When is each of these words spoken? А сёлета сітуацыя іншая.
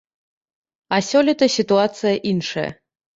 А 0.95 0.97
сёлета 1.09 1.49
сітуацыя 1.57 2.15
іншая. 2.31 2.65